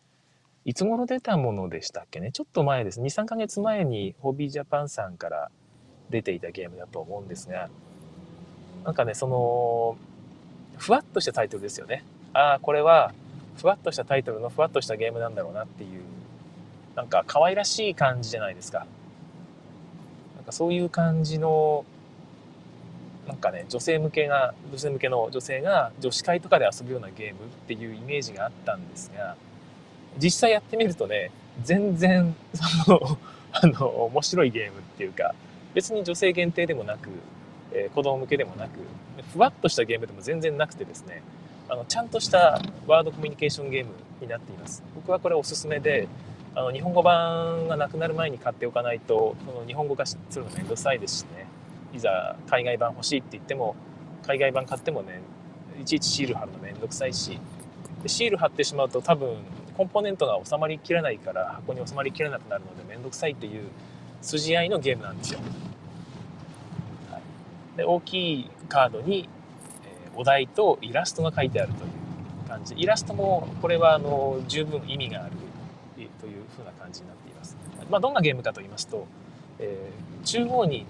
[0.65, 2.33] いつ頃出たものでしたっけね？
[2.33, 3.01] ちょっと前です。
[3.01, 5.51] 2、3ヶ月前にホビージャパンさんから
[6.11, 7.71] 出ていたゲームだと思うんですが、
[8.85, 9.97] なんかね、その、
[10.81, 12.03] ふわっとしたタイトルですよね。
[12.33, 13.13] ああ、これは、
[13.59, 16.01] ふわっとしたタイトルのふわっとしたゲームなんだろうなっていう、
[16.97, 18.87] なんか可愛らしい感じじゃないですか。
[20.37, 21.85] なんかそういう感じの、
[23.29, 29.37] なんかね、女性向けが、女性向けの女性が女子会とかで遊ぶようなゲームっていうイメージがあったんですが、
[30.17, 31.31] 実際やってみるとね、
[31.63, 33.19] 全然、その、
[33.53, 35.35] あの、面白いゲームっていうか、
[35.75, 37.11] 別に女性限定でもなく、
[37.73, 38.81] えー、子供向けでもなく、
[39.33, 41.23] ふわっとしたゲームでも全然なくてですね、
[41.69, 44.83] あのちゃんとしたワードコミュニケーションゲームになっています。
[44.95, 46.09] 僕はこれおすすめで、
[46.55, 51.47] あの日本語版がなくなる前に買っておかないと、その日本語化するのめんどくさいですしね、
[51.93, 53.77] いざ海外版欲しいって言っても、
[54.27, 55.21] 海外版買ってもね、
[55.81, 57.39] いちいちシール貼るのめんどくさいし、
[58.03, 59.37] でシール貼ってしまうと多分
[59.77, 63.69] コンポーネントが収まりきらないから箱に収まりきらなくなるのでめんどくさいっていう
[64.23, 65.41] 筋合いのゲームなんですよ。
[67.81, 69.27] で大きいカードに、
[69.85, 72.75] え、お題とイラストが書いてあるという感じ。
[72.77, 75.33] イラストもこれはあの十分意味がある
[76.21, 77.57] という風な感じになっています。
[77.89, 79.07] まあ、どんなゲームかと言いますと、
[79.59, 80.85] えー、中央に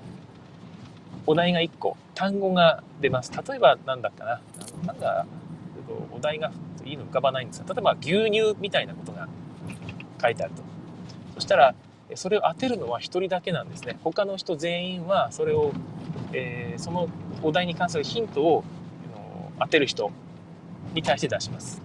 [1.27, 3.31] お題が1個単語が出ます。
[3.49, 4.41] 例えば何だっかな。
[4.85, 5.27] なんだ
[6.13, 6.51] お題が
[6.85, 9.29] いいの浮かばないんですが例えば牛乳みたいなことが
[10.21, 10.63] 書いてあると。
[11.37, 11.73] そしたら
[12.17, 13.99] それを当てるのは1人だけなんですね。
[14.03, 15.73] 他の人全員はそれを、
[16.33, 17.09] えー、その
[17.43, 18.65] お題に関するヒントを
[19.59, 20.11] 当てる人
[20.95, 21.81] に対して出します。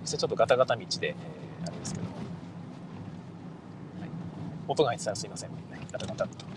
[0.00, 2.10] そしてちょっとガタガタ道で、えー、あれですけど、は
[4.06, 4.10] い、
[4.68, 5.50] 音が入ってたらすいません。
[5.90, 6.52] ガタガタと。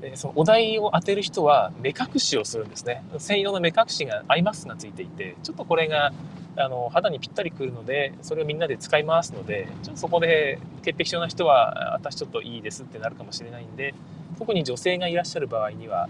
[0.00, 3.02] でそのお題を当てる人は目隠しをするんですね。
[3.18, 6.12] 専用の目隠しがアイマスクがついていてちょっとこれが
[6.56, 13.94] あの肌にぴったりくるのでそれをみんなで使い回すのでちょっとそこで潔癖症な人は私ちょっといいですってなるかもしれないんで
[14.38, 16.08] 特に女性がいらっしゃる場合には、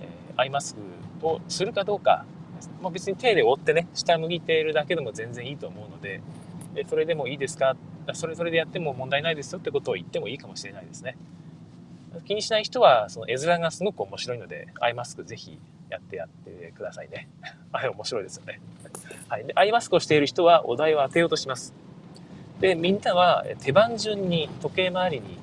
[0.00, 0.74] えー、アイマス
[1.20, 2.24] クをするかどうか、
[2.82, 6.20] まあ、別に手で折ってね下向いているだけでも全然いいと思うので
[6.88, 7.76] それでもいいですか？
[8.14, 11.16] それそれでやっても問題ないですよってことを言ってもいいかもしれないですね。
[12.24, 15.58] 気にしない人は、その絵面がすごく面白いので、アイマスクぜひ
[15.92, 17.28] やってやってくださいね。
[17.72, 18.60] あれ面白いですよね。
[19.28, 19.44] はい。
[19.44, 21.74] で、アイマスクをしている人はお題を当てようとします。
[22.60, 25.38] で、みんなは手番順に時計回りに、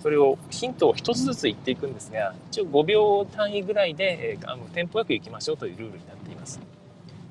[0.00, 6.60] それをヒントを一つずつ言っていくんですが、一応5秒単位ぐらいで、えー、あのテンポよく行きましょうというルールになっています。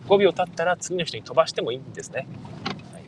[0.08, 2.28] 5秒経ったら次の人に飛ばしてもいいんですね。
[2.94, 3.04] はい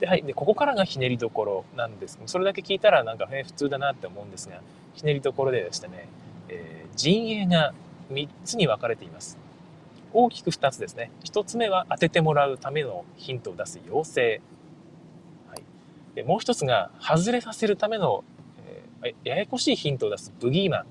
[0.00, 0.22] で、はい。
[0.22, 2.18] で、ここからがひねりどころなんです。
[2.26, 4.60] それだけ聞いたらなんか、え普通だなって思うんですが、
[4.94, 6.08] ひねりどころででしてね、
[6.48, 7.72] えー、陣営が
[8.14, 9.38] 3つに分かれています。
[10.12, 11.10] 大きく2つですね。
[11.24, 14.40] 1つ目は当ててもらうためのヒントを出す要請。
[15.48, 15.62] はい。
[16.14, 18.24] で、もう1つが外れさせるための、
[19.02, 20.86] えー、ややこしいヒントを出すブギーマン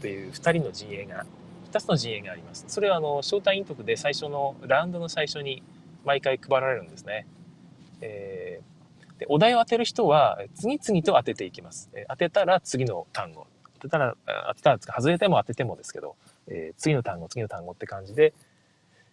[0.00, 1.26] という2人の陣営が、
[1.70, 2.64] 2つの陣営があります。
[2.68, 5.62] それはあの、招待陰徳で最初の、ラウンドの最初に
[6.04, 7.26] 毎回配られるんですね。
[8.00, 11.90] えー、でお題を当てる人は次々と当てていきます。
[11.94, 13.46] え当てたら次の単語。
[13.84, 14.16] てたら、
[14.48, 16.16] 当てたら外れても当ててもですけど、
[16.48, 18.32] えー、次の単語、次の単語って感じで、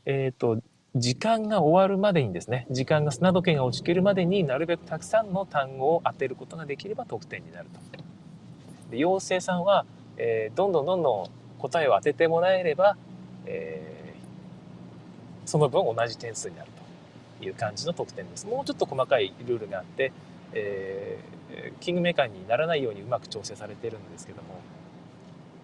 [0.05, 0.61] えっ、ー、と、
[0.95, 7.79] 時間が終わるまでにですね、時間が砂時計が落ちきるまでになるべくたくさんの単語を当てることができれば得点になると。
[8.91, 9.85] で妖精さんは、
[10.17, 11.29] えー、どんどんどんどん
[11.59, 12.97] 答えを当ててもらえれば、
[13.45, 16.81] えー、その分同じ点数になると。
[17.45, 18.45] いう感じの得点です。
[18.45, 20.11] もうちょっと細かいルールがあって、
[20.53, 24.59] えー、キングメーカーにならないようにうまく調整されてるんですけども、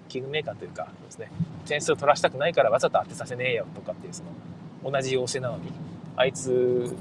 [0.07, 1.31] キングメーカーというかですね、
[1.65, 4.23] 点数を取らせたくないからわざと当てさせねえよとかっていうそ
[4.83, 5.71] の同じ要請なのに、
[6.15, 6.95] あいつ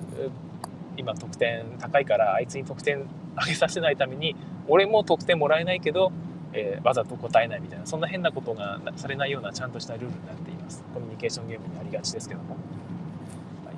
[0.97, 4.35] 今得点高いからあいつに得点上げさせないために
[4.67, 6.13] 俺も得点もらえないけど
[6.57, 10.83] えー、わざと答えないみたいなそんな変なことがされないようなちゃんとしたルールになっています。
[10.95, 12.57] コミュニケーションゲームにありがちですけども、
[13.67, 13.75] はい、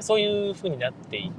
[0.00, 1.32] そういうふうになっている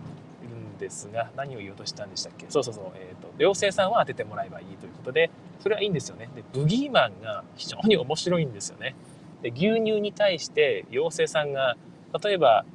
[0.77, 2.45] ですが何を言おうとしたんでしたっけ？
[2.49, 6.29] そうそうそう、えーと、妖精さんは当ててもらえばいいということでそれはいいんですよね。
[6.36, 8.95] でブギーマンが非常に面白いんですよね。
[9.41, 11.75] で牛乳に対して妖精さんが
[12.23, 12.65] 例えば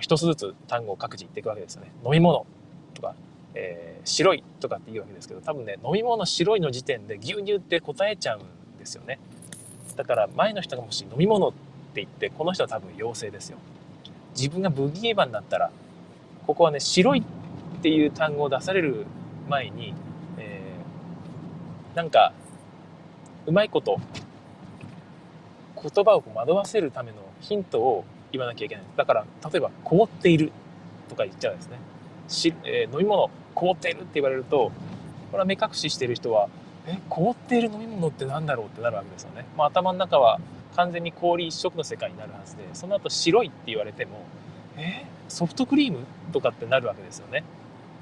[0.00, 1.92] 一つずつ単語を各自言っていくわけですよね。
[2.04, 2.46] 飲み物
[2.94, 3.14] とか
[3.52, 8.42] えー、白いとかって言うわけですけど多分ね飲み物白いの時点で牛乳って答えちゃうん
[8.78, 9.18] ですよね。
[9.96, 11.56] だから前の人がもし飲み物って
[11.96, 13.58] 言ってこの人は多分陽性ですよ。
[14.36, 15.72] 自分がブギーバンだったら
[16.46, 19.06] ここはね白いっていう単語を出される
[19.48, 19.94] 前に、
[20.38, 22.32] えー、なんか
[23.46, 23.98] うまいこと
[25.82, 28.84] 言葉を惑わせるためのヒントを言わなきゃいけない。
[28.96, 30.52] だから例えば凍っている
[31.08, 31.78] とか言っちゃうんですね。
[32.28, 34.70] し、えー、飲み物凍っているって言われると
[35.30, 36.48] これは目隠ししてる人は
[36.86, 40.40] え凍っている飲み物って何だろうってなるわけですよね、まあ、頭の中は
[40.76, 44.24] 完全に氷一色の世界になるはずでその後白いって言われても
[44.80, 45.06] え？
[45.28, 47.44] ソフトクリームとかってなるわけですよね。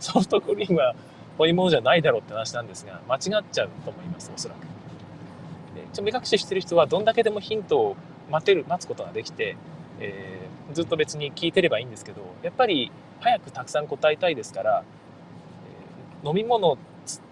[0.00, 0.94] ソフトクリームは
[1.36, 4.66] こういうものじゃないだろうって話なんですが間違っちゃうと思いますおそらく。
[5.92, 7.96] ちょ目隠ししてる人はどんだけでもヒントを
[8.30, 9.56] 待てる待つことができて、
[10.00, 14.84] えー、ずっと別に聞いてればいいんですけどやっぱり早くたくさん答えたいですから、
[16.22, 16.76] えー、飲み物、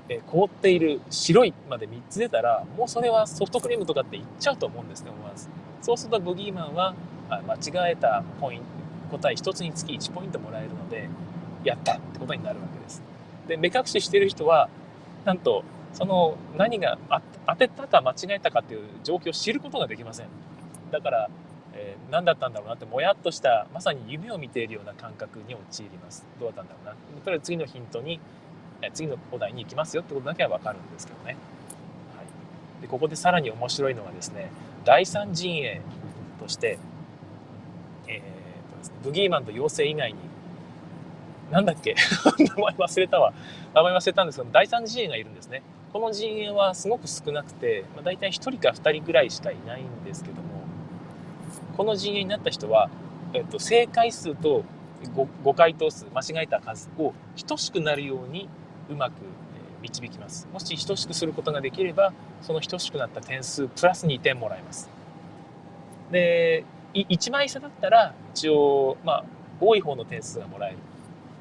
[0.08, 5.48] えー、凍っている白いまで3つ出たらもうそれはソフトクリームとかって言っちゃうと思うんですね思わず。
[5.82, 6.94] そうするとブギーマンは
[7.28, 7.54] 間
[7.88, 8.64] 違えたポイント
[9.06, 11.08] 答え1つにつき1ポイントもらえるので
[11.64, 13.02] やったってことになるわけです。
[13.48, 14.68] で目隠ししてる人は
[15.24, 16.98] なんとその何が
[17.46, 20.26] 当てたか間違えたかっていう状況を知ることができません。
[20.90, 21.30] だから
[21.78, 26.24] えー、何だったんだろうなってもやっとしたまさに夢を見ているような感覚に陥ります。
[26.40, 26.92] どうだったんだろうな。
[27.22, 28.18] とりあえず次のヒントに、
[28.92, 31.36] 次のお題に行きますよってことだけは分かるんですけどね、
[32.16, 34.50] はい、でここでさらに面白いのがですね
[34.84, 35.80] 第三陣営
[36.38, 36.78] として、
[38.06, 38.35] えー
[39.02, 40.18] ブギーマンと妖精以外に
[41.50, 41.94] なんだっけ？
[42.38, 43.32] 名前忘れたわ。
[43.74, 45.62] 名前忘れたんですけど第三陣営がいるんですね。
[45.92, 50.42] この陣営はすごく少なくて、まあ、大体1人か2人ぐらいしかいないんですけども
[51.76, 52.90] この陣営になった人は、
[53.32, 54.64] えっと、正解数と
[55.44, 57.14] 誤回答数間違えた数を
[57.46, 58.48] 等しくなるように
[58.90, 59.12] うまく
[59.80, 60.48] 導きます。
[60.52, 64.90] もし等しくすることができればその等しくなった点数プラス2点もらえます。
[66.10, 69.24] で1枚差だったら一応まあ
[69.60, 70.78] 多い方の点数がもらえる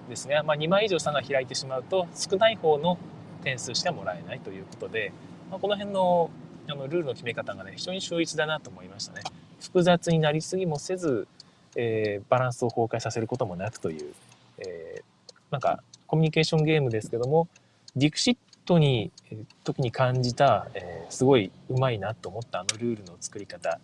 [0.10, 2.98] ですが、まあ、2枚以上差が開いてしまうと少ない方の
[3.44, 5.12] 点数しかもらえないということで、
[5.50, 6.30] まあ、この辺の
[6.68, 9.22] あのルールの決め方がね非常に秀逸だなと思いましたね。
[9.60, 11.28] 複雑になりすぎもせず、
[11.76, 14.14] えー、バランスを崩壊させることもなくという、
[14.58, 17.48] えー、なんかコミュニケーションゲームですけども
[17.96, 23.80] ディクシットに、え、時に感じた、えー、すごいうまいなと思ったあのルールの作り方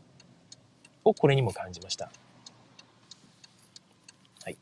[1.03, 2.11] をこれにも感じました。
[4.43, 4.57] はい、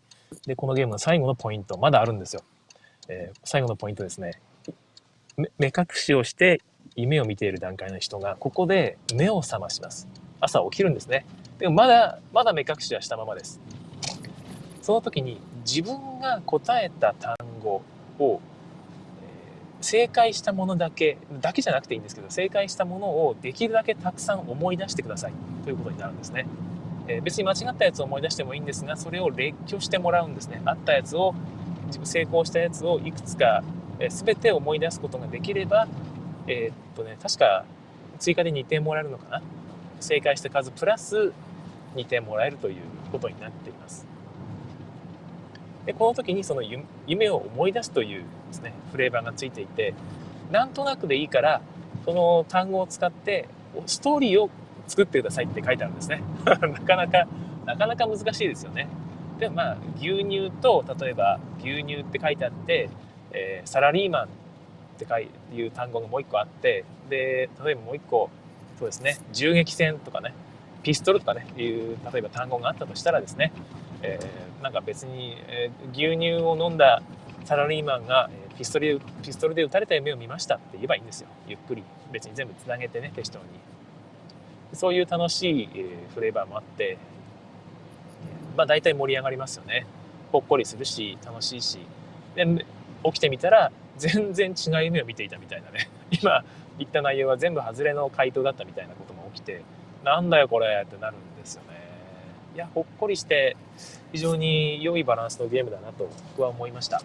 [0.46, 2.42] でこのゲームの最後のポイントまだあるんですよ。
[3.08, 4.40] えー、最後のポイントですね
[5.58, 6.62] 目隠しをして
[6.96, 10.08] 夢を見ている段階の人がここで目を覚まします。
[10.42, 11.26] 朝起きるんですね。
[11.58, 13.60] でもまだ、まだ目隠しはしたままです。
[14.82, 17.82] その時に自分が答えた単語
[18.20, 18.42] を、
[19.82, 26.46] 正解したものだけ、だけじゃなくていいんですけど、正解したものをできるだけたくさん思い出してくださいということになるんですね。
[27.08, 30.62] えー、別に間違ったやつを思い出してもいいんですが、それを列挙してもらうんですね。
[30.66, 31.34] あったやつを
[31.88, 33.64] 自分、成功したやつをいくつか、
[34.00, 35.88] えー、全て思い出すことができれば、
[36.48, 37.66] えー、っとね、確か
[38.20, 39.42] 追加で2点もらえるのかな。
[40.00, 41.34] 正解した数プラス
[41.96, 42.76] 2点もらえるという
[43.12, 44.06] ことになっています。
[45.90, 46.62] でこの時にその
[47.08, 49.96] 夢を思い出すというですねフレーバーがついていて
[50.52, 51.64] なんとなくでいいから
[52.06, 53.48] その単語を使って
[53.88, 54.52] ストーリーを
[54.88, 56.22] 作ってくださいって書いてあるんですね。
[56.46, 57.28] なかなか
[57.66, 58.88] なかなか難しいですよね。
[59.40, 62.92] でもまあ牛乳と例えば牛乳って書いてあって、
[63.32, 64.28] えー、サラリーマンっ
[65.00, 68.30] て書いいう単語がもう一個あってで例えばもう一個
[68.78, 70.36] そうですね銃撃戦とかね
[70.84, 73.52] ピストルとかねいう例えば単語があったとしたらですね、
[74.02, 77.02] えー、なんか別に、えー、牛乳を飲んだ
[77.46, 81.28] サラリーマンが、え、ピストルピストルで撃たれた夢を見ましたって言えばいいんですよ。
[81.48, 83.46] ゆっくり別に全部つなげてね適当に。
[84.74, 86.98] そういう楽しい、え、フレーバーもあって
[88.56, 89.86] まあ大体盛り上がりますよね。
[90.32, 91.80] ほっこりするし楽しいし。
[92.36, 92.46] で
[93.04, 95.90] 起きてみたら全然違う夢を見ていたみたいなね。
[96.12, 96.44] 今
[96.78, 99.62] 言った内容は全部外れの回答だったみたいなことも起きて
[100.04, 101.20] なんだよこれってなるん
[102.56, 103.56] いやほっこりして
[104.12, 107.02] 非常に良いバランスのゲームだなと僕は思いました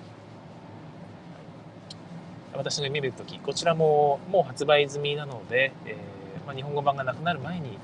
[2.56, 7.78] 私の夢見るとき、こちらももう発売済みなので、えー、まあ、日本語版がなくなる前に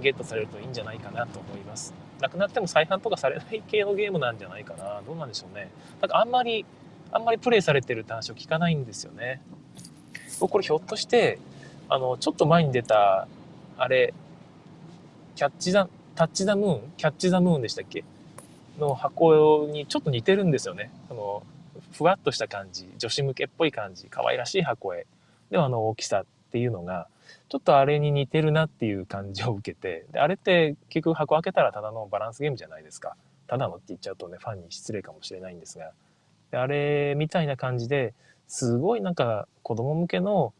[0.00, 1.94] ゲットされるといいんじゃないかなと思います。
[2.20, 5.00] なくなっても再販とかされない系のゲームなんじゃないかな。
[5.06, 5.70] どうなんでしょうね。
[6.00, 6.66] なんかあんまり、
[7.12, 9.40] あんまりプレイされてるって話を聞かないんですよね。
[10.40, 11.38] これひょっとして、
[11.88, 13.28] あの、ちょっと前に出た、
[13.78, 14.12] あれ、
[15.36, 18.02] キャッチザ、タッチザムーンキャッチザムーンでしたっけ？
[18.78, 20.90] の箱にちょっと似てるんですよね。
[21.10, 21.42] あの、
[21.92, 25.06] ふわっとした感じ、女子向けっぽい感じ、可愛らしい箱絵
[25.50, 27.06] ではあの大きさっていうのが、
[27.48, 33.14] ちょっとあれに似てるなっていう感じを受けて、であれって結局箱開けたらただのバランスゲームじゃないですか。
[33.46, 35.92] ただのって言っちゃうとね、ファンに失礼かもしれないんですが、
[36.50, 38.14] であれみたいな感じで
[38.48, 40.54] すごいなんか子供向けの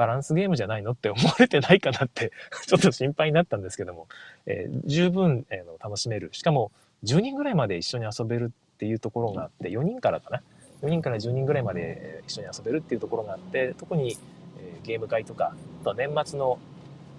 [0.00, 2.32] バランスゲームじゃないのって思われてないかなって
[2.66, 4.08] ちょっと心配になったんですけども、
[4.46, 6.30] えー、十分、えー、楽しめる。
[6.32, 6.72] しかも
[7.04, 10.42] 10人ぐらいまで一緒に遊べるっていうところがあって、4人からかな
[10.80, 14.16] ？4人から10人ぐらいまで一緒に遊べるっていうところがあって、特に
[14.58, 16.58] えゲーム会とか、あとは年末の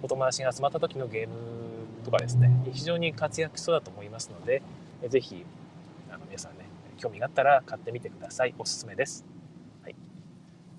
[0.02, 1.34] お友達が集まった時のゲーム
[2.04, 4.62] とかですね、非常に活躍しそうだと思いますので、
[5.08, 5.44] ぜひ、
[6.10, 6.66] あの皆さんね、
[6.98, 8.54] 興味があったら買ってみてください。
[8.58, 9.31] おすすめです。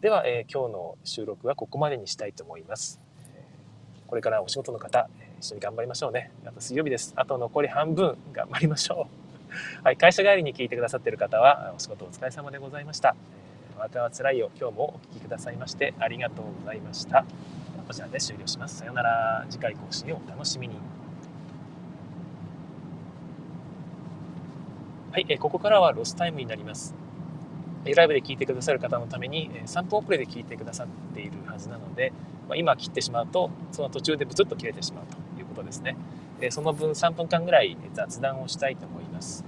[0.04, 3.00] では、えー、今日の収録はここまでにしたいと思います。
[4.06, 6.30] これからお仕事の方、一緒に頑張りましょうね。
[6.46, 7.14] あと水曜日です。
[7.16, 9.08] あと残り半分頑張りましょ
[9.50, 9.56] う。
[9.82, 13.16] はい、会社帰りに聞いてくださっている方は、お仕事お疲れ様でございました。
[13.78, 14.52] ワーカーは辛いよ。
[14.60, 17.24] 今日もお聴きくださいましてありがとうございました。
[17.88, 18.80] こちらで終了します。
[18.80, 19.46] さようなら。
[19.50, 20.76] 次回更新をお楽しみに。
[25.14, 26.94] はい、えここからはロスタイムになります。
[27.86, 32.14] ライブで聞いてくださる方のために3分遅れで聞いてくださっているはずなので、
[32.48, 35.98] ま今切ってしまうと、その途中でブツッと切れてしまうということですね。
[36.50, 39.44] その分3分間ぐらい雑談をしたいと思います。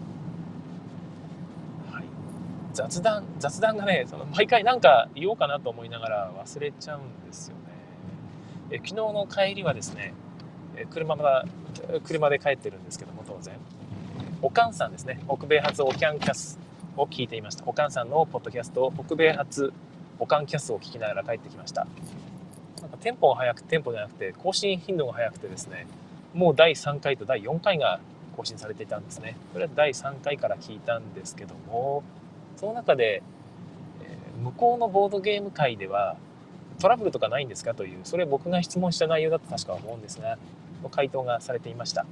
[2.73, 7.61] 雑談、雑談がね、その毎回なんか言おうかなと思いながら忘れちゃうんですよね。
[8.71, 10.13] え昨日の帰りはですね、
[10.89, 11.45] 車ま
[12.03, 13.55] 車で帰ってるんですけども、当然。
[14.41, 16.59] おかんさんですね、北米発オキャンキャス
[16.97, 17.63] を聞いていました。
[17.67, 19.73] おかんさんのポッドキャスト、北米発
[20.19, 21.87] オカンキャスを聞きながら帰ってきました。
[22.81, 25.87] なんかテンポが速く、テンポじゃなくて、更新頻度が速くてですね、
[26.33, 27.99] もう第3回と第4回が
[28.37, 29.37] 更新されていたんですね。
[29.53, 32.03] それは第3回から聞いたんですけども、
[32.57, 33.21] その中で、
[34.01, 36.17] え向こうのボードゲーム界では
[36.79, 40.37] トラブルとかないんですかというそれ僕が質問した内容だと確か思うんですが
[40.91, 42.05] 回答がされていました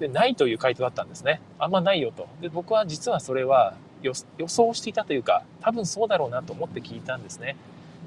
[0.00, 4.12] でないという回答だったんですねあんまないよとで僕は実はそれは予
[4.46, 7.56] 想していたというか多分そうだろうなと思って聞いたんですね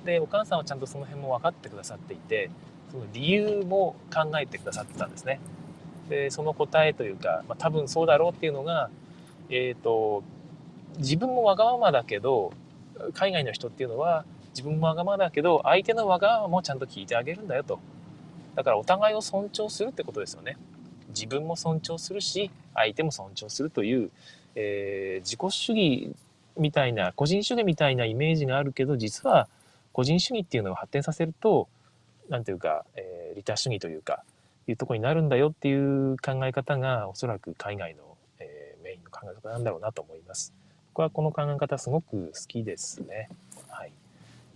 [0.05, 2.49] でお母さんはちゃんとその辺も分かってくださっていて
[2.91, 5.39] その理由も考えてくださってたんですね
[6.09, 8.89] でその答えというか、まあ、多分そうだろうっていうのが
[9.49, 10.23] えっ、ー、と、
[10.97, 12.51] 自分もわがままだけど、
[13.13, 17.79] 海外の人っていうのは、自分もわがままだけど、相手のわがままもちゃんと聞いてあげるんだよと。
[18.55, 20.57] だからお互いを尊重するってことですよね。
[21.09, 24.11] 自分も尊重するし、相手も尊重するという、
[24.55, 26.15] えー、自己主義
[26.57, 29.47] みたいな、個人主義みたいなイメージがあるけど、実は
[29.93, 31.67] 個人主義っていうのを発展させると、
[32.29, 34.23] 何ていうか、えー、利他主義というか、
[34.67, 38.07] いうとこになるんだよっていう考え方が、おそらく海外の
[39.17, 40.53] 考え方なんだろうなと思います。
[40.93, 43.29] 僕はこの考え方すごく好きですね。
[43.69, 43.91] はい。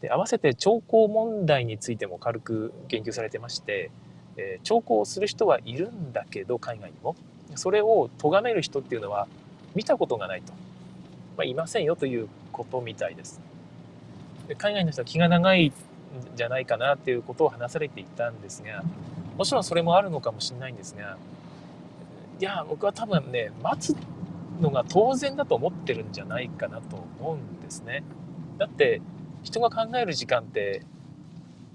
[0.01, 3.91] で、合わせて兆候問題についても軽く言及されてまして、
[4.41, 7.15] えー、兆候をする人はいるんだけど、海外にも。
[7.55, 9.27] それを咎める人っていうのは
[9.75, 10.53] 見たことがないと。
[11.37, 13.41] まあ、いませんよということみたいです。
[14.47, 15.73] で海外の人は気が長いん
[16.35, 18.83] じゃないかなっていうことを話されていたんですが、
[19.37, 21.17] もちろんそれもあるのかもしれないんですが、
[22.39, 23.95] いや、僕は多分ね、待つ
[24.59, 28.03] のが当然だと思ってるんじゃないかなと思うんですね。
[28.57, 29.01] だって
[29.43, 30.83] 人が考える時間って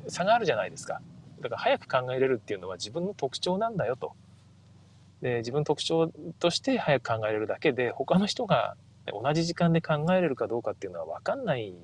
[0.09, 1.01] 差があるじゃないですか。
[1.49, 4.13] だから早く考えれるっていうのは自分の特徴なんだよと。
[5.23, 11.77] で自分の特徴として早く考えれるだけで他の人が同じ時間で考えれるかどうかっていうのは分かんないん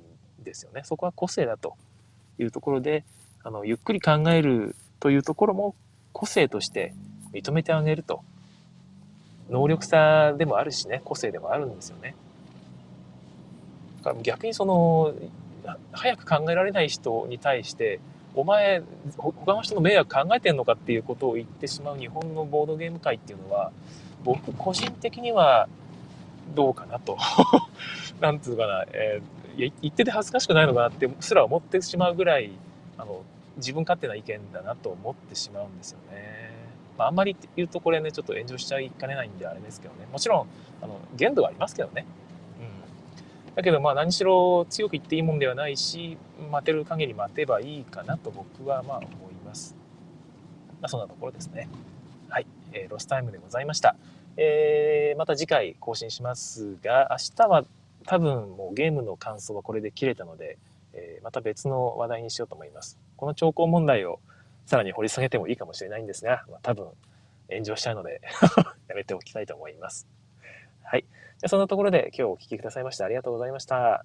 [0.42, 0.82] ですよね。
[0.84, 1.76] そこは個性だと
[2.38, 3.04] いうところで
[3.42, 5.74] あのゆっくり考えるというところも
[6.12, 6.94] 個性として
[7.32, 8.22] 認めてあげると
[9.48, 12.14] 能力差でもあるしね個性でもあるんですよね。
[14.02, 15.14] だから逆にその
[15.92, 18.00] 早く考えられない人に対して
[18.34, 18.82] お前
[19.16, 23.72] 他の人の迷惑考えてんのかっていうことを言ってしまう日本のボードゲーム界っていうのは
[24.24, 25.68] 僕個人的には
[26.54, 27.18] どうかなと
[28.20, 32.52] なんつうかな、えー、言ってて恥ずかしくないのかなってすら思ってしまうぐらい
[32.98, 33.22] あの
[33.56, 36.52] 自分勝手な意見だなと思ってしまうんですよね。
[36.98, 40.06] まあ、あんまり言うとこれね、ちょっと炎上しちゃいかねないんであれですけどね。
[40.12, 40.46] もちろん、
[40.82, 42.06] あの、限度はありますけどね。
[43.54, 46.16] だけどまあ何しろ強く言っていいもんではないし
[46.50, 49.76] 待てる限り待てばいいかなと僕はまあ思います。
[50.80, 51.68] まあ、そんなところですね。
[52.28, 53.94] はい、えー、ロスタイムでございました。
[54.36, 57.64] えー、また次回更新しますが明日は
[58.06, 60.58] 多分もうゲームの感想はこれで切れたので、
[60.94, 62.98] えー、また別の話題にしようと思います。
[63.16, 64.20] この兆候問題を
[64.66, 66.86] さらに掘り下げてもいいかもしれないんですが、まあ、多分
[67.50, 68.20] 炎上しちゃうので
[68.88, 70.08] やめておきたいと思います。
[70.92, 71.06] はい。
[71.38, 74.04] じゃそんなところで今日お聴きくださいましてありがとうございました。